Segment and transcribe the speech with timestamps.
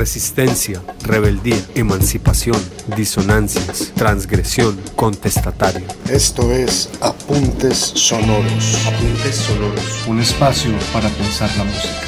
[0.00, 2.56] resistencia, rebeldía, emancipación,
[2.96, 5.86] disonancias, transgresión, contestatario.
[6.08, 8.86] Esto es Apuntes Sonoros.
[8.86, 10.06] Apuntes Sonoros.
[10.08, 12.00] Un espacio para pensar la música.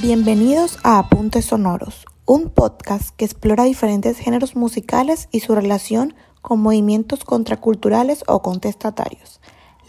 [0.00, 6.60] Bienvenidos a Apuntes Sonoros, un podcast que explora diferentes géneros musicales y su relación con
[6.60, 9.40] movimientos contraculturales o contestatarios.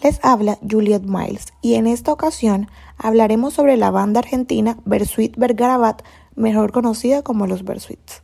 [0.02, 6.04] Les habla Juliet Miles y en esta ocasión hablaremos sobre la banda argentina Bersuit Vergarabat,
[6.36, 8.22] mejor conocida como Los Bersuits.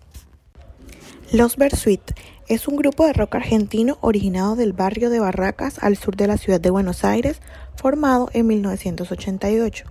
[1.34, 2.02] Los Bersuit
[2.48, 6.38] es un grupo de rock argentino originado del barrio de Barracas al sur de la
[6.38, 7.41] ciudad de Buenos Aires,
[7.76, 9.84] formado en 1988.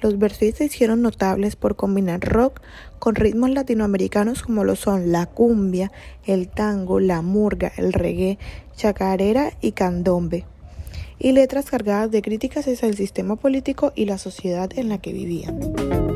[0.00, 2.62] Los Bersuit se hicieron notables por combinar rock
[2.98, 5.92] con ritmos latinoamericanos como lo son la cumbia,
[6.24, 8.38] el tango, la murga, el reggae,
[8.74, 10.46] chacarera y candombe
[11.20, 15.12] y letras cargadas de críticas hacia el sistema político y la sociedad en la que
[15.12, 16.09] vivían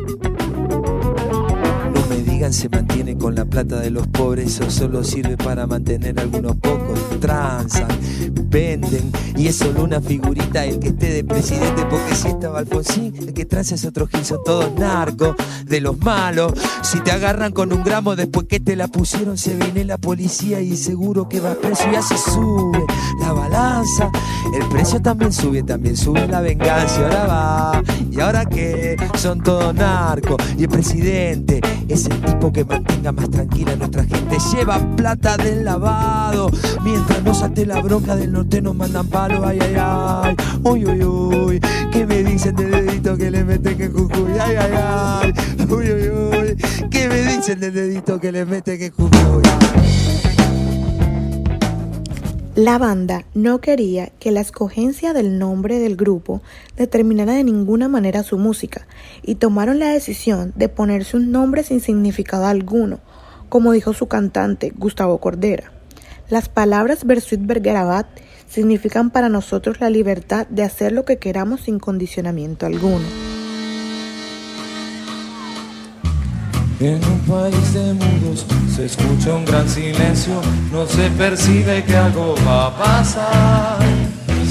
[2.53, 6.99] se mantiene con la plata de los pobres, eso solo sirve para mantener algunos pocos.
[7.21, 7.89] Transan,
[8.49, 13.15] venden, y es solo una figurita el que esté de presidente, porque si estaba Alfonsín,
[13.17, 16.53] el que transa es otro gil, son todos narcos, de los malos.
[16.83, 20.61] Si te agarran con un gramo después que te la pusieron, se viene la policía
[20.61, 22.85] y seguro que va preso y así sube
[23.21, 24.11] la balanza.
[24.55, 29.43] El precio también sube, también sube la venganza, y ahora va, y ahora que son
[29.43, 34.37] todos narcos, y el presidente es el tipo que mantenga más tranquila nuestra gente.
[34.53, 36.51] Lleva plata del lavado.
[36.83, 39.45] Mientras no salte la bronca del norte nos mandan palo.
[39.45, 40.37] Ay, ay, ay.
[40.63, 41.61] Uy, uy, uy.
[41.93, 44.33] ¿Qué me dicen del dedito que le meten que Jujuy?
[44.41, 45.35] Ay, ay, ay.
[45.69, 46.89] Uy, uy, uy.
[46.91, 49.43] ¿Qué me dicen del dedito que le meten que Jujuy?
[52.57, 56.41] La banda no quería que la escogencia del nombre del grupo
[56.77, 58.87] determinara de ninguna manera su música
[59.25, 63.01] y tomaron la decisión de ponerse un nombre sin significado alguno,
[63.49, 65.73] como dijo su cantante Gustavo Cordera.
[66.29, 68.07] Las palabras Bersuit Bergerabat
[68.49, 73.34] significan para nosotros la libertad de hacer lo que queramos sin condicionamiento alguno.
[76.81, 80.41] En un país de mudos se escucha un gran silencio,
[80.73, 83.79] no se percibe que algo va a pasar.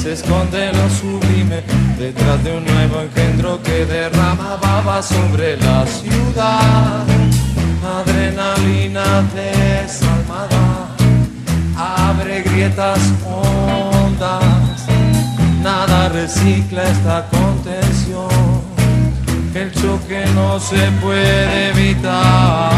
[0.02, 1.64] Se esconde lo sublime
[2.00, 7.04] detrás de un nuevo engendro que derrama baba sobre la ciudad.
[8.00, 10.96] Adrenalina desalmada
[11.76, 14.88] abre grietas hondas,
[15.62, 18.03] nada recicla esta contención
[19.56, 22.72] el choque no se puede evitar.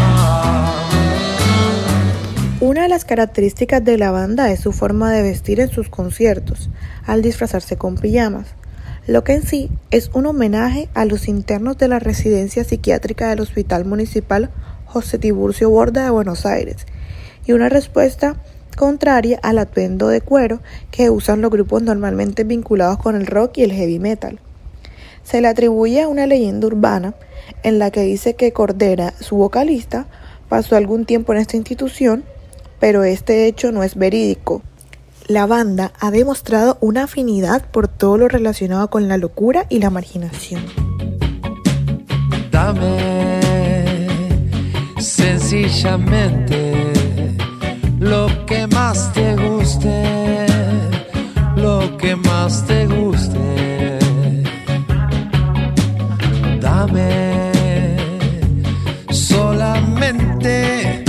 [2.60, 6.68] Una de las características de la banda es su forma de vestir en sus conciertos,
[7.06, 8.48] al disfrazarse con pijamas,
[9.06, 13.40] lo que en sí es un homenaje a los internos de la residencia psiquiátrica del
[13.40, 14.50] Hospital Municipal
[14.84, 16.86] José Tiburcio Borda de Buenos Aires,
[17.46, 18.36] y una respuesta
[18.76, 20.60] contraria al atuendo de cuero
[20.90, 24.40] que usan los grupos normalmente vinculados con el rock y el heavy metal.
[25.26, 27.14] Se le atribuye una leyenda urbana
[27.64, 30.06] en la que dice que Cordera, su vocalista,
[30.48, 32.22] pasó algún tiempo en esta institución,
[32.78, 34.62] pero este hecho no es verídico.
[35.26, 39.90] La banda ha demostrado una afinidad por todo lo relacionado con la locura y la
[39.90, 40.64] marginación.
[42.52, 43.40] Dame
[45.00, 46.92] sencillamente
[47.98, 50.46] lo que más te guste,
[51.56, 53.15] lo que más te guste
[59.10, 61.04] solamente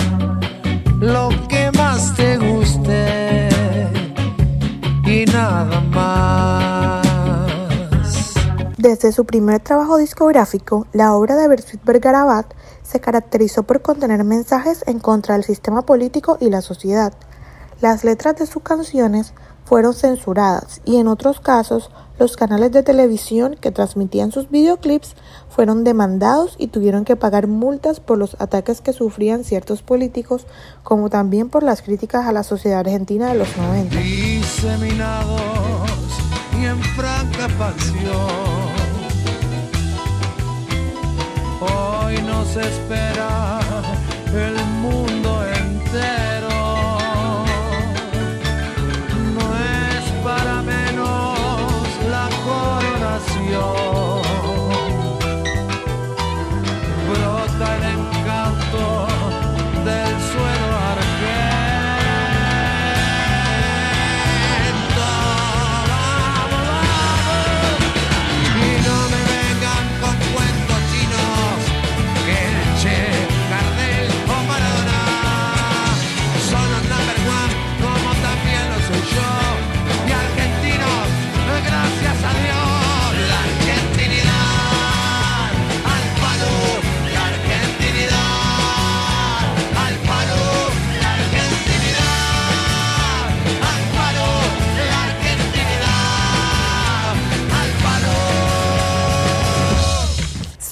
[0.99, 3.49] lo que más te guste
[5.05, 7.03] y nada más.
[8.77, 14.83] Desde su primer trabajo discográfico, la obra de Bersuit Bergarabat se caracterizó por contener mensajes
[14.87, 17.13] en contra del sistema político y la sociedad.
[17.81, 19.33] Las letras de sus canciones
[19.67, 25.13] fueron censuradas y en otros casos los canales de televisión que transmitían sus videoclips
[25.49, 30.47] fueron demandados y tuvieron que pagar multas por los ataques que sufrían ciertos políticos,
[30.83, 33.97] como también por las críticas a la sociedad argentina de los 90.
[33.97, 35.41] Diseminados
[36.59, 38.07] y en franca pasión.
[41.59, 43.59] Hoy nos espera
[44.33, 44.66] el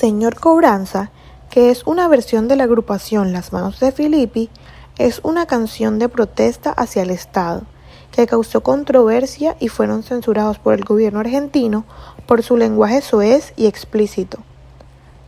[0.05, 1.09] Señor Cobranza,
[1.49, 4.51] que es una versión de la agrupación Las Manos de Filippi,
[4.99, 7.63] es una canción de protesta hacia el Estado,
[8.11, 11.85] que causó controversia y fueron censurados por el gobierno argentino
[12.27, 14.37] por su lenguaje soez y explícito.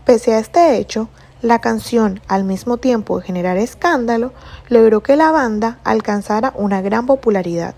[0.05, 1.09] Pese a este hecho,
[1.41, 4.31] la canción, al mismo tiempo de generar escándalo,
[4.69, 7.73] logró que la banda alcanzara una gran popularidad.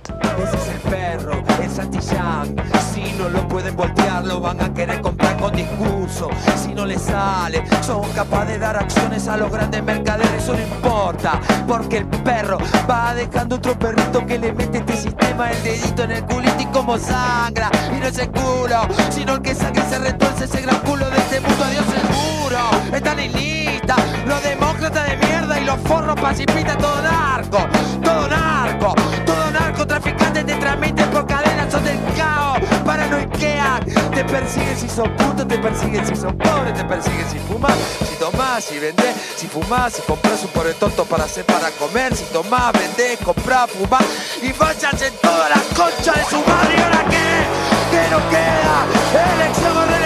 [2.94, 4.10] Si no lo pueden voltear,
[4.42, 6.30] van a querer comprar con discurso.
[6.62, 10.44] Si no les sale, son capaces de dar acciones a los grandes mercaderes.
[10.44, 12.58] Eso no importa, porque el perro
[12.90, 16.66] va dejando otro perrito que le mete este sistema el dedito en el culito y
[16.68, 17.70] como sangra.
[17.96, 21.18] Y no es el culo, sino el que sangre se retuerce ese gran culo de
[21.18, 21.64] este mundo.
[21.64, 23.96] Adiós seguro, están en lista.
[24.28, 27.02] Los demócratas de mierda y los forros pacifistas, todo
[34.30, 36.06] persiguen si son putos, te persiguen.
[36.06, 37.30] Si son pobres, te persiguen.
[37.30, 37.76] Si fumas,
[38.08, 42.16] si tomás, si vendés, si fumás, si compras un pobre tonto para hacer para comer,
[42.16, 44.06] si tomás, vendés, comprás, fumás
[44.42, 46.76] y vayas en toda la concha de su madre.
[46.78, 47.28] Y ahora qué,
[47.92, 48.86] que no queda,
[49.36, 49.99] elección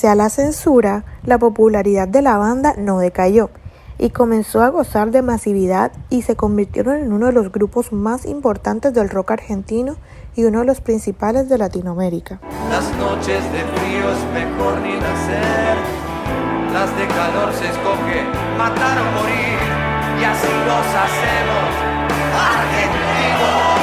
[0.00, 3.50] Pese a la censura, la popularidad de la banda no decayó
[3.98, 8.24] y comenzó a gozar de masividad y se convirtieron en uno de los grupos más
[8.24, 9.96] importantes del rock argentino
[10.34, 12.40] y uno de los principales de Latinoamérica.
[12.70, 15.76] Las noches de frío es mejor ni nacer.
[16.72, 18.24] Las de calor se escoge
[18.56, 19.58] matar o morir.
[20.18, 21.68] Y así nos hacemos
[22.40, 23.79] argentinos.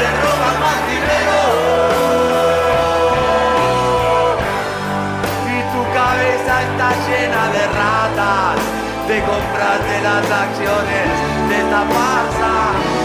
[0.00, 1.38] Se roban más dinero.
[5.54, 8.56] Y tu cabeza está llena de ratas,
[9.08, 11.08] de comprarte las acciones
[11.48, 12.99] de esta farsa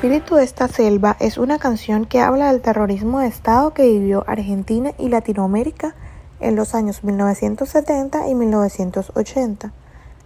[0.00, 4.24] Espíritu de esta selva es una canción que habla del terrorismo de Estado que vivió
[4.26, 5.94] Argentina y Latinoamérica
[6.40, 9.74] en los años 1970 y 1980.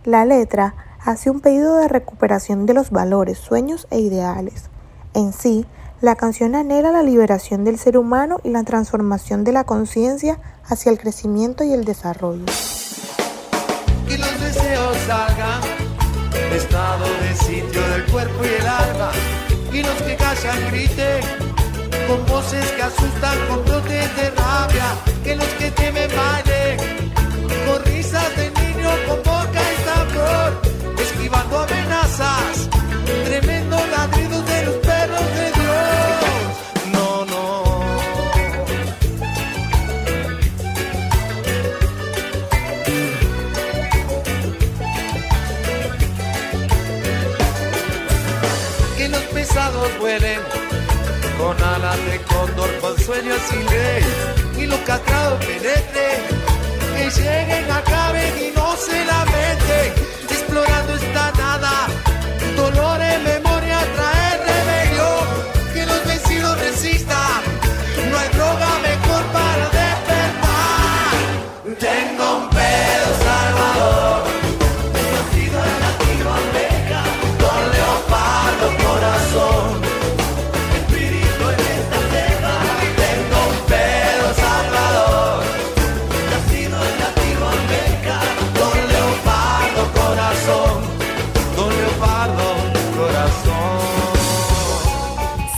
[0.05, 4.71] La letra hace un pedido de recuperación de los valores, sueños e ideales.
[5.13, 5.67] En sí,
[6.01, 10.39] la canción anhela la liberación del ser humano y la transformación de la conciencia
[10.69, 12.45] hacia el crecimiento y el desarrollo.
[14.07, 14.97] los deseos
[16.55, 19.11] estado de sitio del cuerpo y el alma
[19.75, 21.21] y los que callan griten
[22.07, 24.89] con voces que asustan con brotes de rabia.
[25.25, 26.44] Que los que temen bailen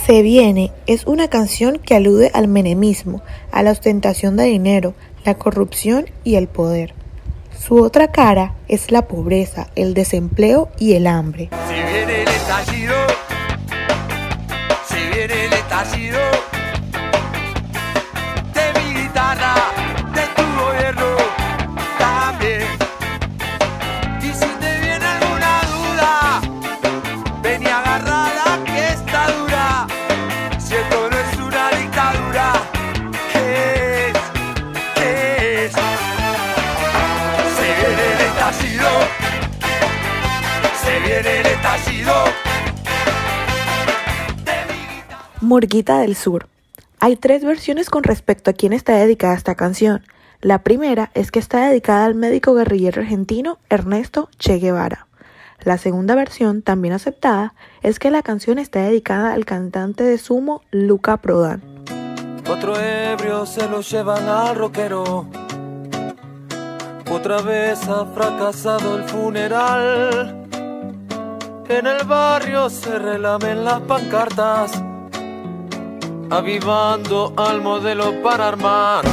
[0.07, 3.21] Se viene es una canción que alude al menemismo,
[3.51, 4.93] a la ostentación de dinero,
[5.25, 6.93] la corrupción y el poder.
[7.59, 11.49] Su otra cara es la pobreza, el desempleo y el hambre.
[45.47, 46.49] Murguita del Sur.
[46.99, 50.03] Hay tres versiones con respecto a quién está dedicada esta canción.
[50.41, 55.07] La primera es que está dedicada al médico guerrillero argentino Ernesto Che Guevara.
[55.63, 60.63] La segunda versión, también aceptada, es que la canción está dedicada al cantante de sumo
[60.69, 61.63] Luca Prodan.
[62.45, 65.27] Cuatro ebrios se lo llevan al rockero.
[67.09, 70.45] Otra vez ha fracasado el funeral.
[71.69, 74.71] En el barrio se relamen las pancartas,
[76.29, 79.03] avivando al modelo para armar.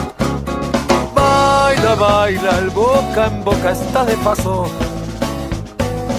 [1.14, 4.66] Baila, baila, el boca en boca está de paso.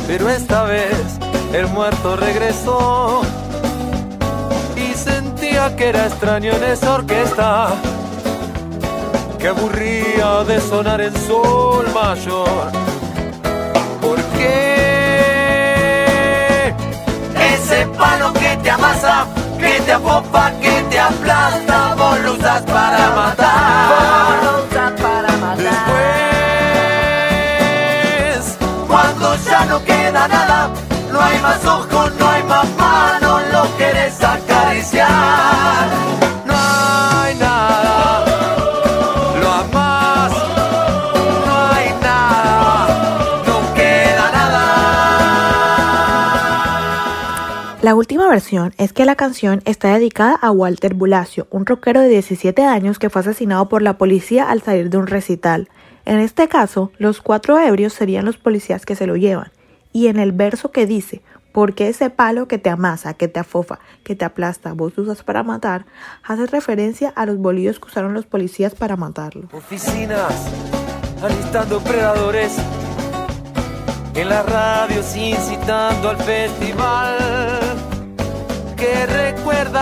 [0.08, 1.20] Pero esta vez
[1.54, 3.22] el muerto regresó
[4.76, 7.70] y sentía que era extraño en esa orquesta
[9.40, 12.72] que aburría de sonar en sol mayor.
[14.02, 15.76] ¿Por qué?
[17.54, 19.28] Ese palo que te amasa,
[19.60, 20.52] que te apopa,
[21.10, 21.65] que te
[48.26, 52.64] última versión es que la canción está dedicada a Walter Bulacio, un rockero de 17
[52.64, 55.70] años que fue asesinado por la policía al salir de un recital.
[56.06, 59.52] En este caso, los cuatro ebrios serían los policías que se lo llevan.
[59.94, 63.80] Y en el verso que dice, porque ese palo que te amasa, que te afofa,
[64.04, 65.86] que te aplasta, vos usas para matar,
[66.24, 69.50] hace referencia a los bolillos que usaron los policías para matarlo.
[69.52, 70.34] Oficinas
[71.22, 72.56] alistando predadores.
[74.16, 77.65] En las radios incitando al festival.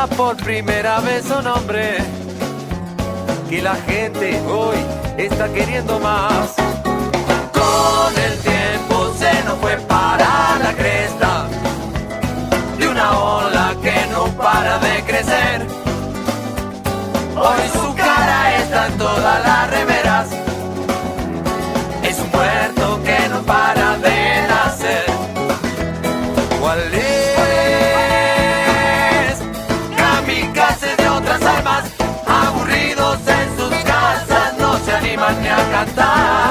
[0.09, 1.97] Por primera vez su nombre.
[3.49, 4.75] Que la gente hoy
[5.17, 6.55] está queriendo más.
[7.53, 11.47] Con el tiempo se nos fue para la cresta.
[12.77, 15.65] De una ola que no para de crecer.
[17.37, 19.92] Hoy su cara está en todas las remeras.
[35.85, 36.42] Natal.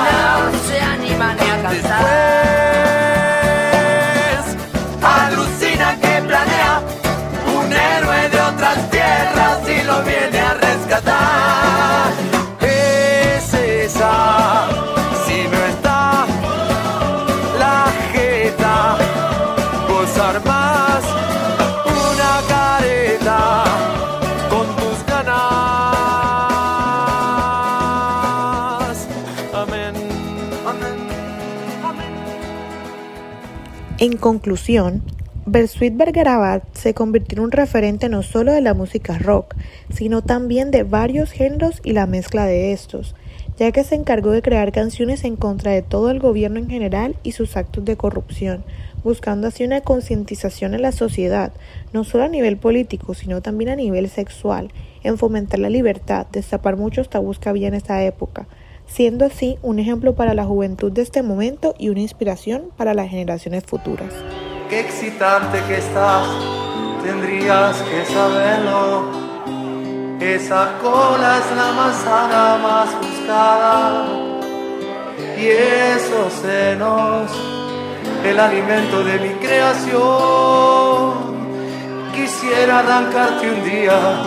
[34.02, 35.00] En conclusión,
[35.46, 39.54] Bersuit Bergarabat se convirtió en un referente no solo de la música rock,
[39.94, 43.14] sino también de varios géneros y la mezcla de estos,
[43.58, 47.14] ya que se encargó de crear canciones en contra de todo el gobierno en general
[47.22, 48.64] y sus actos de corrupción,
[49.04, 51.52] buscando así una concientización en la sociedad,
[51.92, 54.72] no solo a nivel político, sino también a nivel sexual,
[55.04, 58.48] en fomentar la libertad, destapar muchos tabús que había en esa época,
[58.86, 63.08] siendo así un ejemplo para la juventud de este momento y una inspiración para las
[63.08, 64.12] generaciones futuras.
[64.68, 66.26] Qué excitante que estás,
[67.02, 69.22] tendrías que saberlo.
[70.20, 74.06] Esa cola es la manzana más buscada.
[75.36, 77.30] Y esos senos,
[78.24, 81.32] el alimento de mi creación.
[82.14, 84.22] Quisiera arrancarte un día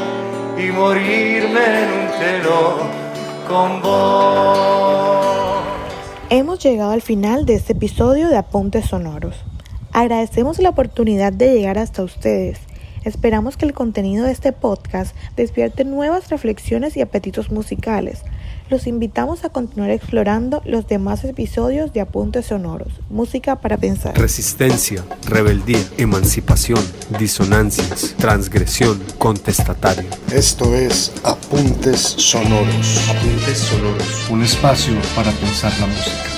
[0.57, 3.04] y morirme en un telo
[3.47, 4.57] con vos.
[6.29, 9.35] Hemos llegado al final de este episodio de Apuntes Sonoros.
[9.91, 12.59] Agradecemos la oportunidad de llegar hasta ustedes.
[13.03, 18.23] Esperamos que el contenido de este podcast despierte nuevas reflexiones y apetitos musicales.
[18.67, 24.17] Los invitamos a continuar explorando los demás episodios de Apuntes Sonoros, música para pensar.
[24.17, 26.83] Resistencia, rebeldía, emancipación,
[27.19, 30.09] disonancias, transgresión, contestatario.
[30.33, 33.07] Esto es Apuntes Sonoros.
[33.09, 34.29] Apuntes sonoros.
[34.31, 36.34] Un espacio para pensar la música.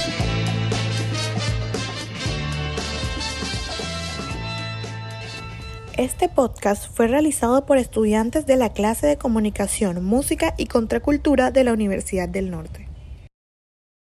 [6.08, 11.66] Este podcast fue realizado por estudiantes de la clase de Comunicación, Música y Contracultura de
[11.66, 12.87] la Universidad del Norte.